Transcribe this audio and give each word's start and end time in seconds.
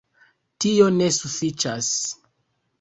Tio 0.65 0.87
ne 0.95 1.11
sufiĉas. 1.19 1.95